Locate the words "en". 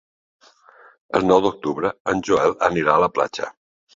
2.13-2.25